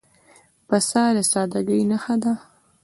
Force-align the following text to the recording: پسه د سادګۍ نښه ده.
پسه 0.67 1.01
د 1.15 1.17
سادګۍ 1.31 1.81
نښه 1.89 2.15
ده. 2.21 2.33